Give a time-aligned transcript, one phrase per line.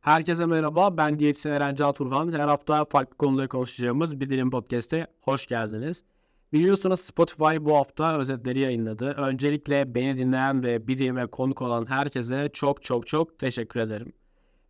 [0.00, 2.32] Herkese merhaba, ben diyetisyen Eren Can Turhan.
[2.32, 6.04] Her hafta farklı konuları konuşacağımız Bir Dilim Podcast'e hoş geldiniz.
[6.52, 9.10] Biliyorsunuz Spotify bu hafta özetleri yayınladı.
[9.10, 14.12] Öncelikle beni dinleyen ve Bir Dilim'e konuk olan herkese çok çok çok teşekkür ederim.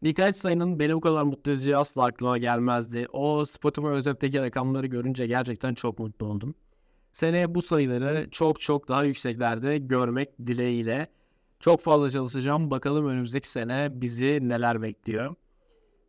[0.03, 3.07] Birkaç sayının beni bu kadar mutlu edeceği asla aklıma gelmezdi.
[3.13, 6.55] O Spotify özetteki rakamları görünce gerçekten çok mutlu oldum.
[7.13, 11.09] Seneye bu sayıları çok çok daha yükseklerde görmek dileğiyle
[11.65, 12.71] çok fazla çalışacağım.
[12.71, 15.35] Bakalım önümüzdeki sene bizi neler bekliyor.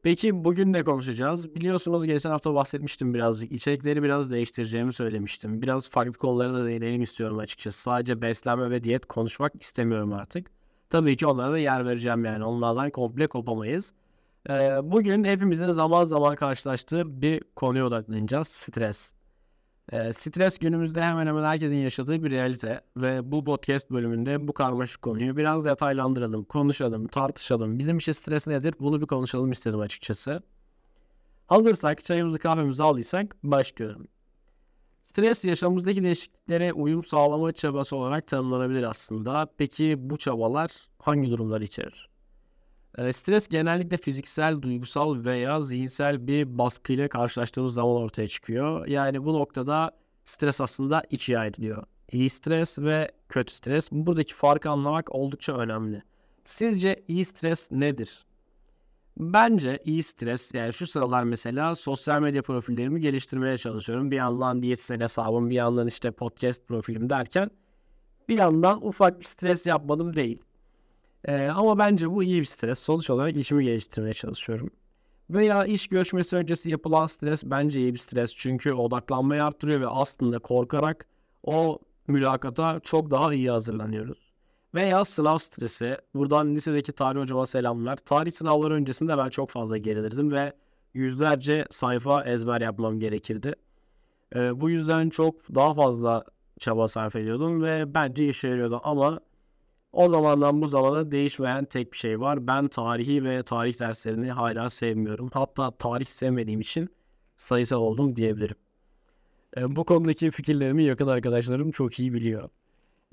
[0.04, 1.56] Peki bugün ne konuşacağız?
[1.56, 3.52] Biliyorsunuz geçen hafta bahsetmiştim birazcık.
[3.52, 5.62] İçerikleri biraz değiştireceğimi söylemiştim.
[5.62, 7.82] Biraz farklı konulara da değinelim istiyorum açıkçası.
[7.82, 10.48] Sadece beslenme ve diyet konuşmak istemiyorum artık.
[10.90, 12.44] Tabii ki onlara da yer vereceğim yani.
[12.44, 13.94] Onlardan komple kopamayız.
[14.50, 18.48] Ee, bugün hepimizin zaman zaman karşılaştığı bir konuya odaklanacağız.
[18.48, 19.15] Stres.
[19.92, 25.02] E, stres günümüzde hemen hemen herkesin yaşadığı bir realite ve bu podcast bölümünde bu karmaşık
[25.02, 27.80] konuyu biraz detaylandıralım, konuşalım, tartışalım.
[27.80, 28.76] Bizim için stres nedir?
[28.80, 30.42] Bunu bir konuşalım istedim açıkçası.
[31.48, 34.08] Hazırsak, çayımızı kahvemizi aldıysak başlıyorum.
[35.04, 39.48] Stres yaşamımızdaki değişikliklere uyum sağlama çabası olarak tanımlanabilir aslında.
[39.58, 42.15] Peki bu çabalar hangi durumlar içerir?
[42.98, 48.88] E, stres genellikle fiziksel, duygusal veya zihinsel bir baskıyla karşılaştığımız zaman ortaya çıkıyor.
[48.88, 49.92] Yani bu noktada
[50.26, 51.84] stres aslında ikiye ayrılıyor.
[52.12, 53.92] İyi stres ve kötü stres.
[53.92, 56.04] Buradaki farkı anlamak oldukça önemli.
[56.44, 58.26] Sizce iyi stres nedir?
[59.18, 64.12] Bence iyi stres yani şu sıralar mesela sosyal medya profillerimi geliştirmeye çalışıyorum.
[64.12, 67.52] Bir yandan diyetisyen hesabım bir yandan işte podcast profilim derken
[68.30, 70.42] bir yandan ufak bir stres yapmadım değil.
[71.28, 72.80] Ee, ama bence bu iyi bir stres.
[72.80, 74.70] Sonuç olarak işimi geliştirmeye çalışıyorum.
[75.30, 78.36] Veya iş görüşmesi öncesi yapılan stres bence iyi bir stres.
[78.36, 81.06] Çünkü odaklanmayı arttırıyor ve aslında korkarak
[81.44, 84.34] o mülakata çok daha iyi hazırlanıyoruz.
[84.76, 85.98] Veya sınav stresi.
[86.16, 87.98] Buradan lisedeki tarih hocama selamlar.
[87.98, 90.54] Tarih sınavları öncesinde ben çok fazla gerilirdim ve
[90.94, 93.54] yüzlerce sayfa ezber yapmam gerekirdi.
[94.36, 96.26] Ee, bu yüzden çok daha fazla
[96.60, 99.20] çaba sarf ediyordum ve bence işe yarıyordu ama
[99.96, 102.48] o zamandan bu zamana değişmeyen tek bir şey var.
[102.48, 105.30] Ben tarihi ve tarih derslerini hala sevmiyorum.
[105.34, 106.90] Hatta tarih sevmediğim için
[107.38, 108.56] sayısal oldum diyebilirim.
[109.58, 112.50] E, bu konudaki fikirlerimi yakın arkadaşlarım çok iyi biliyor.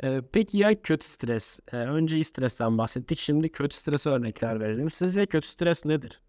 [0.02, 1.60] E, peki ya kötü stres?
[1.72, 3.18] E, önce stresten bahsettik.
[3.18, 4.90] Şimdi kötü strese örnekler verelim.
[4.90, 6.20] Sizce kötü stres nedir?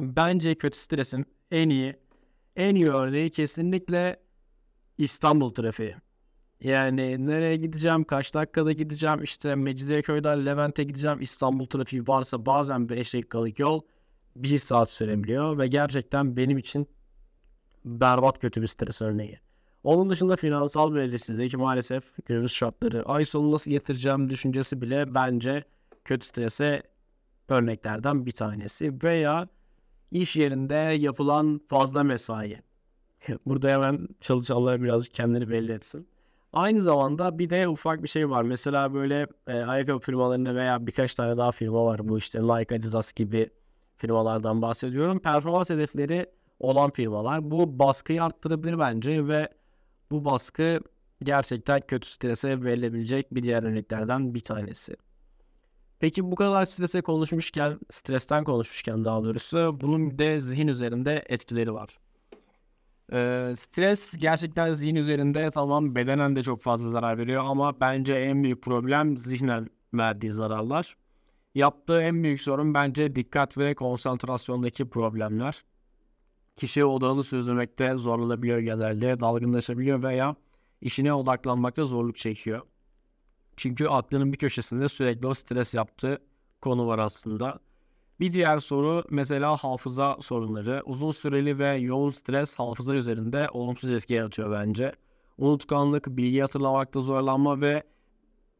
[0.00, 1.96] Bence kötü stresin en iyi
[2.56, 4.20] en iyi örneği kesinlikle
[4.98, 5.96] İstanbul trafiği.
[6.60, 13.14] Yani nereye gideceğim, kaç dakikada gideceğim, işte Mecidiyeköy'den Levent'e gideceğim, İstanbul trafiği varsa bazen 5
[13.14, 13.80] dakikalık yol
[14.36, 16.88] 1 saat sürebiliyor ve gerçekten benim için
[17.84, 19.38] berbat kötü bir stres örneği.
[19.84, 25.64] Onun dışında finansal belirsizlik maalesef günümüz şartları ay sonu nasıl getireceğim düşüncesi bile bence
[26.04, 26.82] kötü strese
[27.48, 29.02] örneklerden bir tanesi.
[29.04, 29.48] Veya
[30.10, 32.62] iş yerinde yapılan fazla mesai.
[33.46, 36.09] Burada hemen çalışanlar birazcık kendini belli etsin.
[36.52, 38.42] Aynı zamanda bir de ufak bir şey var.
[38.42, 42.08] Mesela böyle e, ayakkabı firmalarında veya birkaç tane daha firma var.
[42.08, 43.50] Bu işte Nike, Adidas gibi
[43.96, 45.18] firmalardan bahsediyorum.
[45.18, 46.26] Performans hedefleri
[46.60, 47.50] olan firmalar.
[47.50, 49.48] Bu baskıyı arttırabilir bence ve
[50.10, 50.80] bu baskı
[51.22, 54.96] gerçekten kötü strese verilebilecek bir diğer örneklerden bir tanesi.
[56.00, 61.74] Peki bu kadar strese konuşmuşken, stresten konuşmuşken daha doğrusu bunun bir de zihin üzerinde etkileri
[61.74, 61.98] var.
[63.12, 68.42] Ee, stres gerçekten zihin üzerinde tamam bedenen de çok fazla zarar veriyor ama bence en
[68.44, 70.96] büyük problem zihnen verdiği zararlar.
[71.54, 75.64] Yaptığı en büyük sorun bence dikkat ve konsantrasyondaki problemler.
[76.56, 80.36] Kişi odağını sürdürmekte zorlanabiliyor genelde, dalgınlaşabiliyor veya
[80.80, 82.60] işine odaklanmakta zorluk çekiyor.
[83.56, 86.18] Çünkü aklının bir köşesinde sürekli o stres yaptığı
[86.60, 87.60] konu var aslında.
[88.20, 90.82] Bir diğer soru mesela hafıza sorunları.
[90.86, 94.92] Uzun süreli ve yoğun stres hafıza üzerinde olumsuz etki yaratıyor bence.
[95.38, 97.82] Unutkanlık, bilgi hatırlamakta zorlanma ve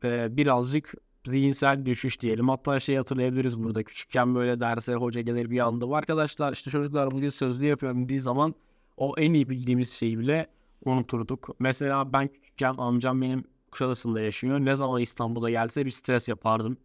[0.05, 0.95] e, birazcık
[1.27, 2.49] zihinsel düşüş diyelim.
[2.49, 3.83] Hatta şey hatırlayabiliriz burada.
[3.83, 5.97] Küçükken böyle derse hoca gelir bir anda.
[5.97, 8.55] Arkadaşlar işte çocuklar bugün sözlü yapıyorum bir zaman
[8.97, 10.47] o en iyi bildiğimiz şeyi bile
[10.85, 11.49] unuturduk.
[11.59, 14.61] Mesela ben küçükken amcam benim Kuşadası'nda yaşıyor.
[14.61, 16.77] Ne zaman İstanbul'a gelse bir stres yapardım.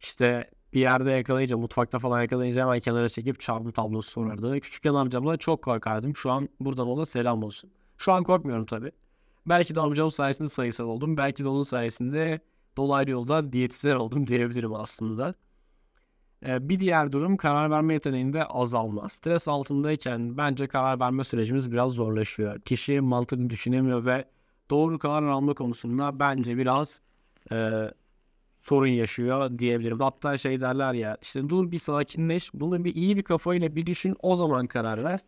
[0.00, 4.60] İşte bir yerde yakalayınca, mutfakta falan yakalayınca hemen kenara çekip çarpım tablosu sorardı.
[4.60, 6.16] Küçükken amcamla çok korkardım.
[6.16, 7.70] Şu an buradan ona selam olsun.
[7.98, 8.92] Şu an korkmuyorum tabii.
[9.46, 11.16] Belki de amcamın sayesinde sayısal oldum.
[11.16, 12.40] Belki de onun sayesinde
[12.76, 15.34] dolaylı yolda diyetisyen oldum diyebilirim aslında.
[16.46, 19.08] Ee, bir diğer durum karar verme yeteneğinde azalma.
[19.08, 22.60] Stres altındayken bence karar verme sürecimiz biraz zorlaşıyor.
[22.60, 24.24] Kişi mantıklı düşünemiyor ve
[24.70, 27.00] doğru karar alma konusunda bence biraz
[27.52, 27.90] e,
[28.64, 30.00] sorun yaşıyor diyebilirim.
[30.00, 34.16] Hatta şey derler ya işte dur bir sakinleş bunu bir iyi bir kafayla bir düşün
[34.22, 35.20] o zaman karar ver.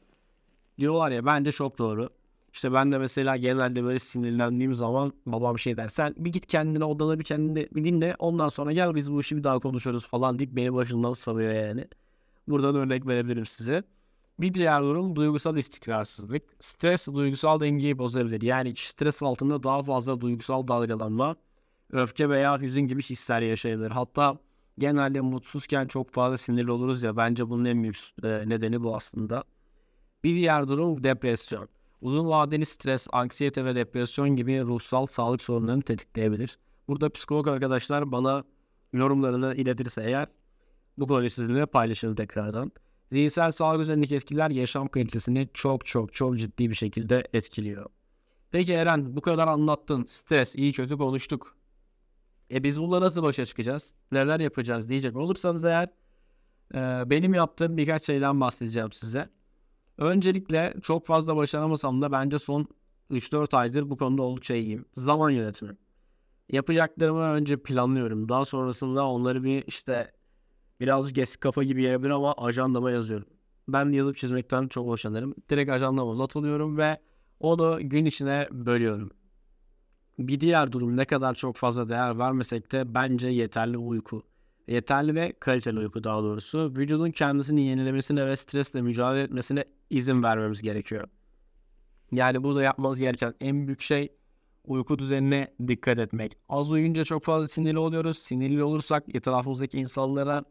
[0.78, 2.08] Diyorlar ya bence çok doğru.
[2.52, 5.88] İşte ben de mesela genelde böyle sinirlendiğim zaman babam şey der.
[5.88, 8.14] Sen bir git kendine odana bir kendine bir dinle.
[8.18, 11.88] Ondan sonra gel biz bu işi bir daha konuşuruz falan deyip beni başından salıyor yani.
[12.48, 13.82] Buradan örnek verebilirim size.
[14.40, 16.42] Bir diğer durum duygusal istikrarsızlık.
[16.60, 18.42] Stres duygusal dengeyi bozabilir.
[18.42, 21.36] Yani stres altında daha fazla duygusal dalgalanma,
[21.92, 23.90] öfke veya hüzün gibi hisler yaşayabilir.
[23.90, 24.38] Hatta
[24.78, 29.44] genelde mutsuzken çok fazla sinirli oluruz ya bence bunun en büyük nedeni bu aslında.
[30.24, 31.68] Bir diğer durum depresyon.
[32.00, 36.58] Uzun vadeli stres, anksiyete ve depresyon gibi ruhsal sağlık sorunlarını tetikleyebilir.
[36.88, 38.44] Burada psikolog arkadaşlar bana
[38.92, 40.26] yorumlarını iletirse eğer
[40.98, 42.72] bu konuyu sizinle paylaşırım tekrardan.
[43.08, 47.86] Zihinsel sağlık üzerindeki etkiler yaşam kalitesini çok çok çok ciddi bir şekilde etkiliyor.
[48.50, 50.04] Peki Eren bu kadar anlattın.
[50.08, 51.56] Stres iyi kötü konuştuk.
[52.54, 53.94] E biz bununla nasıl başa çıkacağız?
[54.12, 55.88] Neler yapacağız diyecek olursanız eğer
[56.74, 59.28] e, benim yaptığım birkaç şeyden bahsedeceğim size.
[59.98, 62.66] Öncelikle çok fazla başaramasam da bence son
[63.10, 64.84] 3-4 aydır bu konuda oldukça iyiyim.
[64.94, 65.76] Zaman yönetimi.
[66.52, 68.28] Yapacaklarımı önce planlıyorum.
[68.28, 70.12] Daha sonrasında onları bir işte
[70.80, 73.26] birazcık eski kafa gibi gelebilir ama ajandama yazıyorum.
[73.68, 75.34] Ben yazıp çizmekten çok hoşlanırım.
[75.50, 77.00] Direkt ajandama not alıyorum ve
[77.40, 79.10] onu gün içine bölüyorum.
[80.18, 84.22] Bir diğer durum ne kadar çok fazla değer vermesek de bence yeterli uyku.
[84.68, 86.72] Yeterli ve kaliteli uyku daha doğrusu.
[86.76, 91.08] Vücudun kendisini yenilemesine ve stresle mücadele etmesine izin vermemiz gerekiyor.
[92.12, 94.12] Yani burada yapmanız gereken en büyük şey
[94.64, 96.36] uyku düzenine dikkat etmek.
[96.48, 98.18] Az uyuyunca çok fazla sinirli oluyoruz.
[98.18, 100.44] Sinirli olursak etrafımızdaki insanlara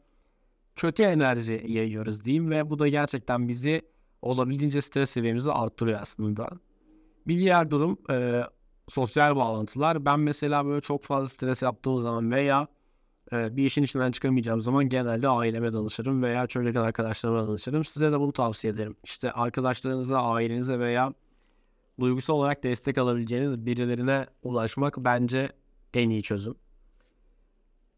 [0.76, 3.82] kötü enerji yayıyoruz diyeyim ve bu da gerçekten bizi
[4.22, 6.50] olabildiğince stres seviyemizi arttırıyor aslında.
[7.28, 7.98] Bir diğer durum
[8.90, 10.06] sosyal bağlantılar.
[10.06, 12.68] Ben mesela böyle çok fazla stres yaptığım zaman veya
[13.32, 17.86] e, bir işin içinden çıkamayacağım zaman genelde aileme danışırım veya çevreden arkadaşlarıma danışırım.
[17.86, 18.96] Size de bunu tavsiye ederim.
[19.04, 21.14] İşte arkadaşlarınıza, ailenize veya
[22.00, 25.50] duygusal olarak destek alabileceğiniz birilerine ulaşmak bence
[25.94, 26.56] en iyi çözüm.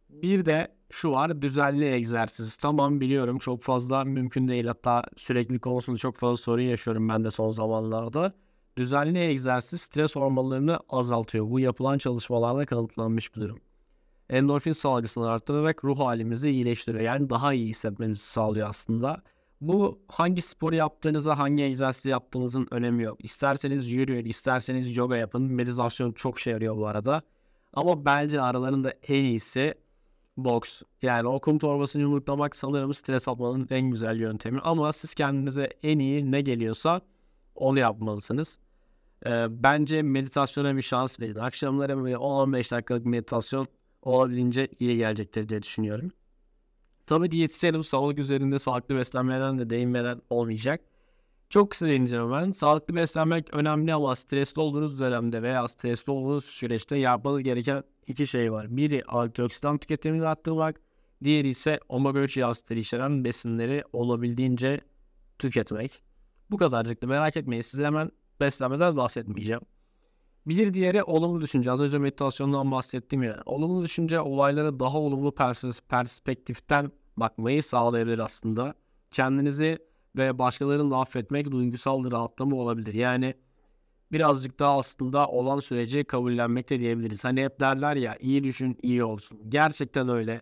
[0.10, 2.58] Bir de şu var düzenli egzersiz.
[2.58, 4.66] Tamam biliyorum çok fazla mümkün değil.
[4.66, 8.34] Hatta sürekli konusunda çok fazla sorun yaşıyorum ben de son zamanlarda.
[8.78, 11.50] Düzenli egzersiz stres hormonlarını azaltıyor.
[11.50, 13.60] Bu yapılan çalışmalarda kanıtlanmış bir durum.
[14.30, 17.04] Endorfin salgısını arttırarak ruh halimizi iyileştiriyor.
[17.04, 19.22] Yani daha iyi hissetmenizi sağlıyor aslında.
[19.62, 23.26] Bu hangi spor yaptığınıza, hangi egzersiz yaptığınızın önemi yok.
[23.26, 25.44] İsterseniz yürüyün, isterseniz yoga yapın.
[25.44, 27.22] Meditasyon çok şey yarıyor bu arada.
[27.74, 29.76] Ama bence aralarında en iyisi
[30.38, 30.82] boks.
[31.02, 34.60] Yani o kum torbasını yumruklamak sanırım stres atmanın en güzel yöntemi.
[34.60, 37.02] Ama siz kendinize en iyi ne geliyorsa
[37.56, 38.60] onu yapmalısınız.
[39.26, 41.36] Ee, bence meditasyona bir şans verin.
[41.36, 43.68] Akşamları böyle 10-15 dakikalık meditasyon
[44.02, 46.12] olabildiğince iyi gelecektir diye düşünüyorum.
[47.06, 50.82] Tabii diyetisyenim sağlık üzerinde sağlıklı beslenmeden de değinmeden olmayacak.
[51.50, 52.52] Çok kısa değineceğim ben.
[52.52, 58.52] Sağlıklı beslenmek önemli ama stresli olduğunuz dönemde veya stresli olduğunuz süreçte yapmanız gereken iki şey
[58.52, 58.78] var.
[58.78, 60.82] Biri antioksidan tüketimini arttırmak.
[61.24, 64.82] Diğeri ise omega 3 yağ içeren besinleri olabildiğince
[65.40, 66.04] tüketmek.
[66.52, 68.12] Bu kadarcıktı merak etmeyin size hemen
[68.42, 69.62] beslenmeden bahsetmeyeceğim.
[70.48, 71.72] Bir diğeri olumlu düşünce.
[71.72, 73.42] Az önce meditasyondan bahsettim ya.
[73.46, 78.74] Olumlu düşünce olaylara daha olumlu pers- perspektiften bakmayı sağlayabilir aslında.
[79.12, 79.80] Kendinizi
[80.18, 82.94] ve başkalarını affetmek duygusal rahatlama olabilir.
[82.94, 83.34] Yani
[84.12, 87.24] birazcık daha aslında olan süreci kabullenmek de diyebiliriz.
[87.24, 89.40] Hani hep derler ya iyi düşün iyi olsun.
[89.50, 90.42] Gerçekten öyle.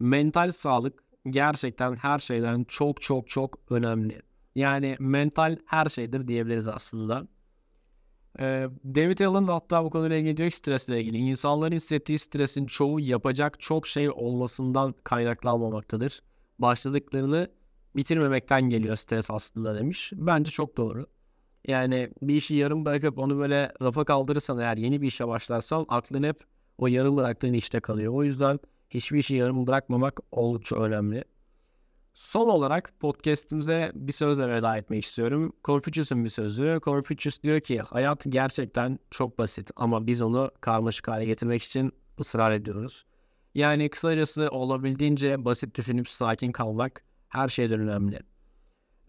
[0.00, 4.22] Mental sağlık gerçekten her şeyden çok çok çok önemli.
[4.54, 7.26] Yani mental her şeydir diyebiliriz aslında.
[8.38, 11.16] David Allen hatta bu konuyla ilgili diyor ki stresle ilgili.
[11.16, 16.22] İnsanların hissettiği stresin çoğu yapacak çok şey olmasından kaynaklanmamaktadır.
[16.58, 17.50] Başladıklarını
[17.96, 20.12] bitirmemekten geliyor stres aslında demiş.
[20.16, 21.06] Bence çok doğru.
[21.68, 26.22] Yani bir işi yarım bırakıp onu böyle rafa kaldırırsan eğer yeni bir işe başlarsan aklın
[26.22, 26.36] hep
[26.78, 28.12] o yarım bıraktığın işte kalıyor.
[28.12, 28.58] O yüzden
[28.90, 31.24] hiçbir işi yarım bırakmamak oldukça önemli.
[32.14, 35.52] Son olarak podcastimize bir sözle veda etmek istiyorum.
[35.64, 36.80] Confucius'un bir sözü.
[36.82, 42.50] Confucius diyor ki hayat gerçekten çok basit ama biz onu karmaşık hale getirmek için ısrar
[42.50, 43.04] ediyoruz.
[43.54, 48.20] Yani kısacası olabildiğince basit düşünüp sakin kalmak her şeyden önemli.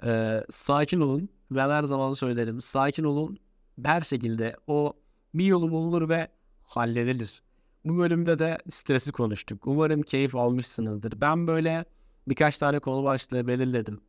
[0.06, 1.30] Ee, sakin olun.
[1.52, 2.62] Ben her zaman söylerim.
[2.62, 3.38] Sakin olun.
[3.84, 4.94] Her şekilde o
[5.34, 6.28] bir yolu bulunur ve
[6.64, 7.42] halledilir.
[7.86, 9.68] Bu bölümde de stresi konuştuk.
[9.68, 11.22] Umarım keyif almışsınızdır.
[11.22, 11.86] Ben böyle
[12.28, 14.02] birkaç tane konu başlığı belirledim.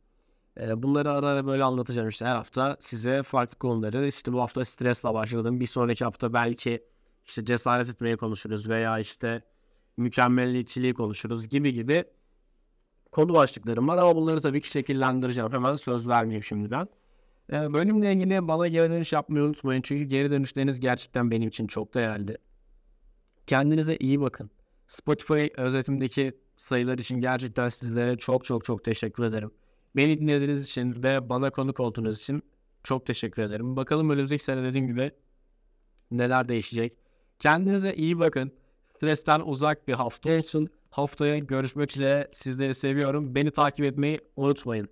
[0.59, 4.07] Ee, bunları ara ara böyle anlatacağım işte her hafta size farklı konuları.
[4.07, 5.59] İşte bu hafta stresle başladım.
[5.59, 6.83] Bir sonraki hafta belki
[7.25, 9.41] işte cesaret etmeyi konuşuruz veya işte
[9.97, 12.05] mükemmeliyetçiliği konuşuruz gibi gibi
[13.11, 15.51] konu başlıklarım var ama bunları tabii ki şekillendireceğim.
[15.51, 16.87] Hemen söz vermeyeyim şimdiden.
[17.53, 19.81] Ee, bölümle ilgili bana geri dönüş yapmayı unutmayın.
[19.81, 22.37] Çünkü geri dönüşleriniz gerçekten benim için çok değerli.
[23.47, 24.51] Kendinize iyi bakın.
[24.87, 29.51] Spotify özetimdeki sayılar için gerçekten sizlere çok çok çok teşekkür ederim.
[29.95, 32.43] Beni dinlediğiniz için ve bana konuk olduğunuz için
[32.83, 33.75] çok teşekkür ederim.
[33.75, 35.11] Bakalım önümüzdeki sene dediğim gibi
[36.11, 36.97] neler değişecek.
[37.39, 38.51] Kendinize iyi bakın.
[38.83, 40.69] Stresten uzak bir hafta olsun.
[40.89, 42.29] Haftaya görüşmek üzere.
[42.31, 43.35] Sizleri seviyorum.
[43.35, 44.89] Beni takip etmeyi unutmayın.